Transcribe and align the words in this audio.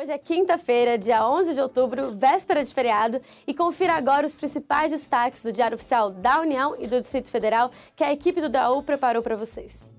Hoje 0.00 0.12
é 0.12 0.18
quinta-feira, 0.18 0.96
dia 0.96 1.28
11 1.28 1.54
de 1.54 1.60
outubro, 1.60 2.14
véspera 2.14 2.62
de 2.62 2.72
feriado, 2.72 3.20
e 3.44 3.52
confira 3.52 3.94
agora 3.94 4.28
os 4.28 4.36
principais 4.36 4.92
destaques 4.92 5.42
do 5.42 5.52
Diário 5.52 5.74
Oficial 5.74 6.12
da 6.12 6.40
União 6.40 6.76
e 6.78 6.86
do 6.86 7.00
Distrito 7.00 7.28
Federal 7.32 7.72
que 7.96 8.04
a 8.04 8.12
equipe 8.12 8.40
do 8.40 8.48
DAU 8.48 8.80
preparou 8.84 9.24
para 9.24 9.34
vocês. 9.34 9.92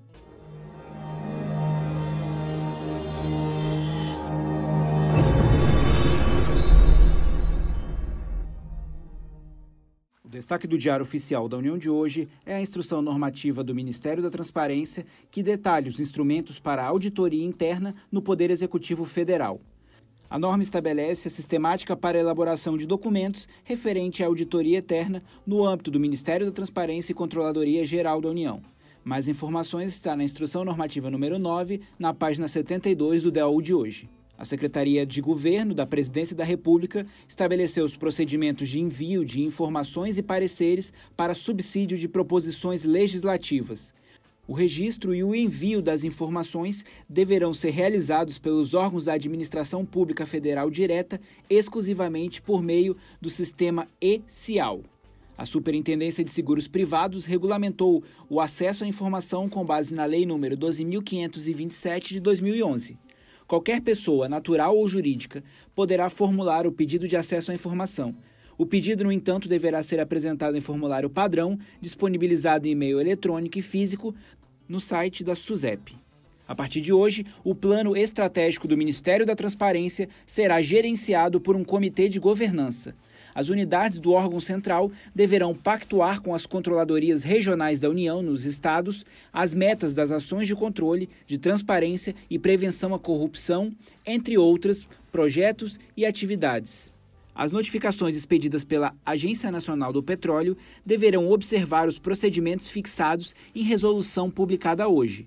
O 10.24 10.28
destaque 10.30 10.66
do 10.66 10.78
Diário 10.78 11.02
Oficial 11.02 11.46
da 11.46 11.58
União 11.58 11.76
de 11.76 11.90
hoje 11.90 12.26
é 12.46 12.54
a 12.54 12.60
instrução 12.62 13.02
normativa 13.02 13.62
do 13.62 13.74
Ministério 13.74 14.22
da 14.22 14.30
Transparência 14.30 15.04
que 15.30 15.42
detalha 15.42 15.90
os 15.90 16.00
instrumentos 16.00 16.58
para 16.58 16.86
auditoria 16.86 17.44
interna 17.44 17.94
no 18.10 18.22
Poder 18.22 18.50
Executivo 18.50 19.04
Federal. 19.04 19.60
A 20.30 20.38
norma 20.38 20.62
estabelece 20.62 21.26
a 21.26 21.30
sistemática 21.30 21.96
para 21.96 22.16
a 22.16 22.20
elaboração 22.20 22.78
de 22.78 22.86
documentos 22.86 23.48
referente 23.64 24.22
à 24.22 24.28
auditoria 24.28 24.78
eterna 24.78 25.24
no 25.44 25.66
âmbito 25.66 25.90
do 25.90 25.98
Ministério 25.98 26.46
da 26.46 26.52
Transparência 26.52 27.10
e 27.10 27.16
Controladoria 27.16 27.84
Geral 27.84 28.20
da 28.20 28.28
União. 28.28 28.62
Mais 29.02 29.26
informações 29.26 29.88
está 29.88 30.14
na 30.14 30.22
Instrução 30.22 30.64
Normativa 30.64 31.10
número 31.10 31.36
9, 31.36 31.80
na 31.98 32.14
página 32.14 32.46
72 32.46 33.24
do 33.24 33.32
DAU 33.32 33.60
de 33.60 33.74
hoje. 33.74 34.08
A 34.38 34.44
Secretaria 34.44 35.04
de 35.04 35.20
Governo 35.20 35.74
da 35.74 35.84
Presidência 35.84 36.36
da 36.36 36.44
República 36.44 37.04
estabeleceu 37.28 37.84
os 37.84 37.96
procedimentos 37.96 38.68
de 38.68 38.78
envio 38.78 39.24
de 39.24 39.42
informações 39.42 40.16
e 40.16 40.22
pareceres 40.22 40.92
para 41.16 41.34
subsídio 41.34 41.98
de 41.98 42.06
proposições 42.06 42.84
legislativas, 42.84 43.92
o 44.50 44.52
registro 44.52 45.14
e 45.14 45.22
o 45.22 45.32
envio 45.32 45.80
das 45.80 46.02
informações 46.02 46.84
deverão 47.08 47.54
ser 47.54 47.70
realizados 47.70 48.36
pelos 48.36 48.74
órgãos 48.74 49.04
da 49.04 49.12
Administração 49.12 49.86
Pública 49.86 50.26
Federal 50.26 50.68
direta 50.68 51.20
exclusivamente 51.48 52.42
por 52.42 52.60
meio 52.60 52.96
do 53.20 53.30
sistema 53.30 53.86
e-cial. 54.00 54.82
A 55.38 55.46
Superintendência 55.46 56.24
de 56.24 56.32
Seguros 56.32 56.66
Privados 56.66 57.26
regulamentou 57.26 58.02
o 58.28 58.40
acesso 58.40 58.82
à 58.82 58.88
informação 58.88 59.48
com 59.48 59.64
base 59.64 59.94
na 59.94 60.04
Lei 60.04 60.26
nº 60.26 60.56
12.527 60.56 62.08
de 62.08 62.18
2011. 62.18 62.98
Qualquer 63.46 63.80
pessoa, 63.80 64.28
natural 64.28 64.76
ou 64.76 64.88
jurídica, 64.88 65.44
poderá 65.76 66.10
formular 66.10 66.66
o 66.66 66.72
pedido 66.72 67.06
de 67.06 67.16
acesso 67.16 67.52
à 67.52 67.54
informação. 67.54 68.12
O 68.58 68.66
pedido, 68.66 69.04
no 69.04 69.12
entanto, 69.12 69.48
deverá 69.48 69.82
ser 69.82 70.00
apresentado 70.00 70.54
em 70.54 70.60
formulário 70.60 71.08
padrão, 71.08 71.58
disponibilizado 71.80 72.68
em 72.68 72.72
e-mail 72.72 73.00
eletrônico 73.00 73.58
e 73.58 73.62
físico 73.62 74.14
no 74.70 74.78
site 74.78 75.24
da 75.24 75.34
SUSEP. 75.34 75.96
A 76.46 76.54
partir 76.54 76.80
de 76.80 76.92
hoje, 76.92 77.26
o 77.44 77.54
plano 77.54 77.96
estratégico 77.96 78.68
do 78.68 78.76
Ministério 78.76 79.26
da 79.26 79.34
Transparência 79.34 80.08
será 80.24 80.62
gerenciado 80.62 81.40
por 81.40 81.56
um 81.56 81.64
comitê 81.64 82.08
de 82.08 82.20
governança. 82.20 82.94
As 83.34 83.48
unidades 83.48 83.98
do 83.98 84.12
órgão 84.12 84.40
central 84.40 84.90
deverão 85.14 85.54
pactuar 85.54 86.20
com 86.20 86.34
as 86.34 86.46
controladorias 86.46 87.22
regionais 87.24 87.80
da 87.80 87.90
União 87.90 88.22
nos 88.22 88.44
estados 88.44 89.04
as 89.32 89.54
metas 89.54 89.92
das 89.92 90.10
ações 90.10 90.46
de 90.46 90.54
controle, 90.54 91.08
de 91.26 91.36
transparência 91.36 92.14
e 92.28 92.38
prevenção 92.38 92.94
à 92.94 92.98
corrupção, 92.98 93.72
entre 94.06 94.38
outras 94.38 94.86
projetos 95.10 95.78
e 95.96 96.06
atividades. 96.06 96.92
As 97.40 97.50
notificações 97.50 98.14
expedidas 98.14 98.64
pela 98.64 98.94
Agência 99.02 99.50
Nacional 99.50 99.94
do 99.94 100.02
Petróleo 100.02 100.58
deverão 100.84 101.30
observar 101.30 101.88
os 101.88 101.98
procedimentos 101.98 102.68
fixados 102.68 103.34
em 103.54 103.62
resolução 103.62 104.30
publicada 104.30 104.86
hoje. 104.86 105.26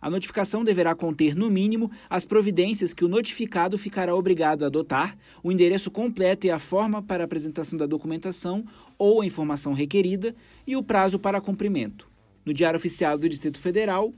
A 0.00 0.08
notificação 0.08 0.62
deverá 0.62 0.94
conter, 0.94 1.34
no 1.34 1.50
mínimo, 1.50 1.90
as 2.08 2.24
providências 2.24 2.94
que 2.94 3.04
o 3.04 3.08
notificado 3.08 3.76
ficará 3.76 4.14
obrigado 4.14 4.62
a 4.62 4.68
adotar, 4.68 5.18
o 5.42 5.50
endereço 5.50 5.90
completo 5.90 6.46
e 6.46 6.52
a 6.52 6.60
forma 6.60 7.02
para 7.02 7.24
apresentação 7.24 7.76
da 7.76 7.84
documentação 7.84 8.64
ou 8.96 9.20
a 9.20 9.26
informação 9.26 9.72
requerida 9.72 10.32
e 10.64 10.76
o 10.76 10.84
prazo 10.84 11.18
para 11.18 11.40
cumprimento. 11.40 12.08
No 12.44 12.54
Diário 12.54 12.78
Oficial 12.78 13.18
do 13.18 13.28
Distrito 13.28 13.60
Federal, 13.60 14.14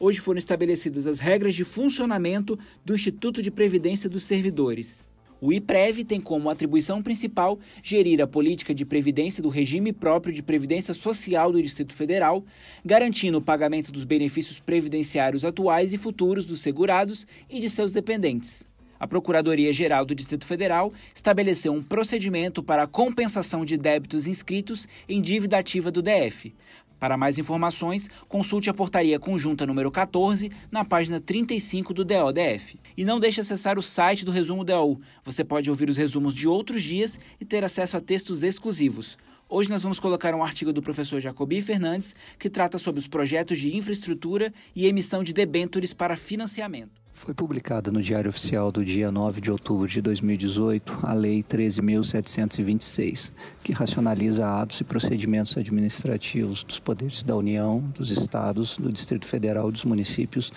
hoje 0.00 0.18
foram 0.18 0.38
estabelecidas 0.40 1.06
as 1.06 1.20
regras 1.20 1.54
de 1.54 1.62
funcionamento 1.62 2.58
do 2.84 2.92
Instituto 2.92 3.40
de 3.40 3.52
Previdência 3.52 4.10
dos 4.10 4.24
Servidores. 4.24 5.06
O 5.44 5.52
IPREV 5.52 6.04
tem 6.04 6.20
como 6.20 6.48
atribuição 6.48 7.02
principal 7.02 7.58
gerir 7.82 8.22
a 8.22 8.28
política 8.28 8.72
de 8.72 8.84
previdência 8.84 9.42
do 9.42 9.48
regime 9.48 9.92
próprio 9.92 10.32
de 10.32 10.40
previdência 10.40 10.94
social 10.94 11.50
do 11.50 11.60
Distrito 11.60 11.96
Federal, 11.96 12.44
garantindo 12.84 13.38
o 13.38 13.42
pagamento 13.42 13.90
dos 13.90 14.04
benefícios 14.04 14.60
previdenciários 14.60 15.44
atuais 15.44 15.92
e 15.92 15.98
futuros 15.98 16.46
dos 16.46 16.60
segurados 16.60 17.26
e 17.50 17.58
de 17.58 17.68
seus 17.68 17.90
dependentes. 17.90 18.68
A 19.00 19.08
Procuradoria-Geral 19.08 20.04
do 20.04 20.14
Distrito 20.14 20.46
Federal 20.46 20.92
estabeleceu 21.12 21.72
um 21.72 21.82
procedimento 21.82 22.62
para 22.62 22.84
a 22.84 22.86
compensação 22.86 23.64
de 23.64 23.76
débitos 23.76 24.28
inscritos 24.28 24.86
em 25.08 25.20
dívida 25.20 25.58
ativa 25.58 25.90
do 25.90 26.00
DF. 26.00 26.54
Para 27.02 27.16
mais 27.16 27.36
informações, 27.36 28.08
consulte 28.28 28.70
a 28.70 28.72
portaria 28.72 29.18
conjunta 29.18 29.66
número 29.66 29.90
14 29.90 30.52
na 30.70 30.84
página 30.84 31.20
35 31.20 31.92
do 31.92 32.04
DODF. 32.04 32.78
E 32.96 33.04
não 33.04 33.18
deixe 33.18 33.34
de 33.34 33.40
acessar 33.40 33.76
o 33.76 33.82
site 33.82 34.24
do 34.24 34.30
Resumo 34.30 34.62
DO. 34.62 35.00
Você 35.24 35.42
pode 35.42 35.68
ouvir 35.68 35.88
os 35.88 35.96
resumos 35.96 36.32
de 36.32 36.46
outros 36.46 36.80
dias 36.80 37.18
e 37.40 37.44
ter 37.44 37.64
acesso 37.64 37.96
a 37.96 38.00
textos 38.00 38.44
exclusivos. 38.44 39.18
Hoje 39.48 39.68
nós 39.68 39.82
vamos 39.82 39.98
colocar 39.98 40.32
um 40.32 40.44
artigo 40.44 40.72
do 40.72 40.80
professor 40.80 41.20
Jacobi 41.20 41.60
Fernandes 41.60 42.14
que 42.38 42.48
trata 42.48 42.78
sobre 42.78 43.00
os 43.00 43.08
projetos 43.08 43.58
de 43.58 43.76
infraestrutura 43.76 44.54
e 44.72 44.86
emissão 44.86 45.24
de 45.24 45.32
debêntures 45.32 45.92
para 45.92 46.16
financiamento. 46.16 47.01
Foi 47.14 47.34
publicada 47.34 47.92
no 47.92 48.02
Diário 48.02 48.30
Oficial 48.30 48.72
do 48.72 48.84
dia 48.84 49.12
9 49.12 49.40
de 49.40 49.50
outubro 49.50 49.86
de 49.86 50.00
2018 50.00 50.98
a 51.02 51.12
Lei 51.12 51.44
13.726, 51.44 53.30
que 53.62 53.70
racionaliza 53.70 54.48
atos 54.48 54.80
e 54.80 54.84
procedimentos 54.84 55.56
administrativos 55.56 56.64
dos 56.64 56.80
poderes 56.80 57.22
da 57.22 57.36
União, 57.36 57.78
dos 57.94 58.10
Estados, 58.10 58.76
do 58.76 58.90
Distrito 58.90 59.26
Federal 59.26 59.68
e 59.68 59.72
dos 59.72 59.84
municípios 59.84 60.52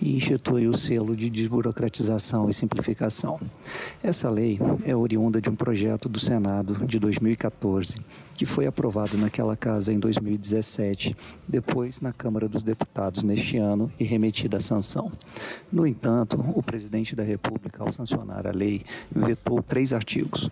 e 0.00 0.16
institui 0.16 0.66
o 0.68 0.76
selo 0.76 1.16
de 1.16 1.28
desburocratização 1.28 2.48
e 2.48 2.54
simplificação. 2.54 3.40
Essa 4.02 4.30
lei 4.30 4.58
é 4.84 4.94
oriunda 4.94 5.40
de 5.40 5.50
um 5.50 5.56
projeto 5.56 6.08
do 6.08 6.20
Senado 6.20 6.86
de 6.86 6.98
2014, 6.98 7.96
que 8.34 8.46
foi 8.46 8.66
aprovado 8.66 9.18
naquela 9.18 9.56
casa 9.56 9.92
em 9.92 9.98
2017, 9.98 11.16
depois 11.46 12.00
na 12.00 12.12
Câmara 12.12 12.48
dos 12.48 12.62
Deputados 12.62 13.22
neste 13.22 13.56
ano 13.56 13.90
e 13.98 14.04
remetida 14.04 14.58
à 14.58 14.60
sanção. 14.60 15.10
No 15.72 15.86
entanto, 15.86 16.38
o 16.54 16.62
presidente 16.62 17.16
da 17.16 17.22
República, 17.22 17.82
ao 17.82 17.90
sancionar 17.90 18.46
a 18.46 18.52
lei, 18.52 18.82
vetou 19.10 19.62
três 19.62 19.92
artigos. 19.92 20.48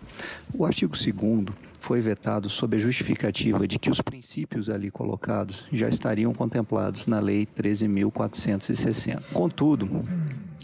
O 0.53 0.65
artigo 0.65 0.93
2 0.93 1.66
foi 1.87 2.01
vetado 2.01 2.49
sob 2.49 2.75
a 2.75 2.79
justificativa 2.79 3.65
de 3.65 3.79
que 3.79 3.89
os 3.89 4.01
princípios 4.01 4.69
ali 4.69 4.91
colocados 4.91 5.63
já 5.71 5.87
estariam 5.87 6.33
contemplados 6.33 7.07
na 7.07 7.21
Lei 7.21 7.47
13.460. 7.57 9.21
Contudo, 9.31 10.03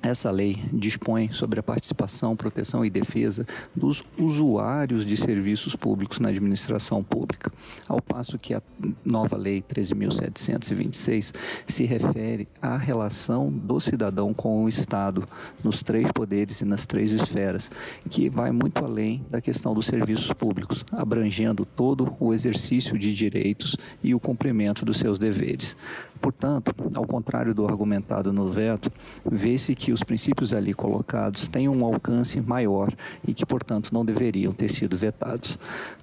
essa 0.03 0.29
lei 0.29 0.61
dispõe 0.73 1.31
sobre 1.31 1.61
a 1.61 1.63
participação, 1.63 2.35
proteção 2.35 2.83
e 2.83 2.89
defesa 2.89 3.45
dos 3.73 4.03
usuários 4.17 5.05
de 5.05 5.15
serviços 5.15 5.77
públicos 5.77 6.19
na 6.19 6.27
administração 6.27 7.01
pública, 7.01 7.49
ao 7.87 8.01
passo 8.01 8.37
que 8.37 8.53
a 8.53 8.61
nova 9.05 9.37
Lei 9.37 9.61
13.726 9.61 11.33
se 11.65 11.85
refere 11.85 12.49
à 12.61 12.75
relação 12.75 13.49
do 13.49 13.79
cidadão 13.79 14.33
com 14.33 14.65
o 14.65 14.69
Estado 14.69 15.23
nos 15.63 15.81
três 15.81 16.11
poderes 16.11 16.59
e 16.59 16.65
nas 16.65 16.85
três 16.85 17.11
esferas, 17.13 17.71
que 18.09 18.29
vai 18.29 18.51
muito 18.51 18.83
além 18.83 19.25
da 19.29 19.39
questão 19.39 19.73
dos 19.73 19.85
serviços 19.85 20.33
públicos, 20.33 20.85
abrangendo 20.91 21.65
todo 21.65 22.13
o 22.19 22.33
exercício 22.33 22.99
de 22.99 23.13
direitos 23.13 23.77
e 24.03 24.13
o 24.13 24.19
cumprimento 24.19 24.83
dos 24.83 24.97
seus 24.97 25.17
deveres. 25.17 25.77
Portanto, 26.23 26.73
ao 26.95 27.05
contrário 27.05 27.53
do 27.53 27.67
argumentado 27.67 28.31
no 28.31 28.49
veto, 28.49 28.89
vê-se 29.29 29.75
que 29.75 29.91
os 29.93 30.03
princípios 30.03 30.53
ali 30.53 30.73
colocados 30.73 31.47
têm 31.47 31.69
um 31.69 31.85
alcance 31.85 32.41
maior 32.41 32.91
e 33.27 33.33
que, 33.33 33.45
portanto, 33.45 33.93
não 33.93 34.03
deveriam 34.03 34.51
ter 34.53 34.69
sido 34.69 34.97
vetados. 34.97 35.57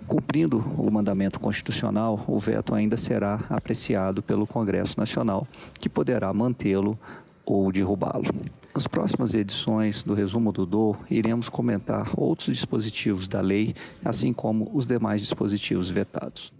Cumprindo 0.07 0.59
o 0.79 0.91
mandamento 0.91 1.39
constitucional, 1.41 2.25
o 2.27 2.39
veto 2.39 2.75
ainda 2.75 2.97
será 2.97 3.41
apreciado 3.49 4.23
pelo 4.23 4.47
Congresso 4.47 4.99
Nacional, 4.99 5.47
que 5.79 5.89
poderá 5.89 6.33
mantê-lo 6.33 6.99
ou 7.45 7.71
derrubá-lo. 7.73 8.25
Nas 8.73 8.87
próximas 8.87 9.35
edições 9.35 10.03
do 10.03 10.15
resumo 10.15 10.53
do 10.53 10.65
DO, 10.65 10.97
iremos 11.11 11.49
comentar 11.49 12.11
outros 12.17 12.55
dispositivos 12.55 13.27
da 13.27 13.41
lei, 13.41 13.75
assim 14.05 14.33
como 14.33 14.71
os 14.73 14.87
demais 14.87 15.21
dispositivos 15.21 15.91
vetados. 15.91 16.53